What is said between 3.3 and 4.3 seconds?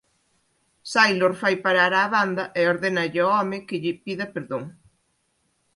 home que lle pida